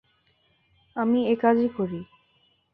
আমি 0.95 1.19
একাজই 1.27 1.69
করি। 1.77 1.99